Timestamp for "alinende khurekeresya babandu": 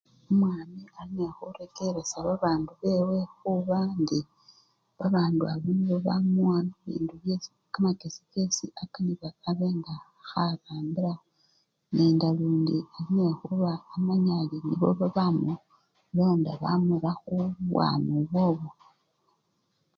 0.99-2.71